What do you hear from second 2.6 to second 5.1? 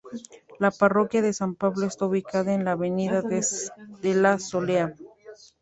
la avenida de la Soleá.